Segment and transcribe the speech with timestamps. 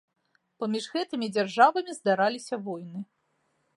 [0.61, 2.99] Паміж гэтымі дзяржавамі здараліся войны.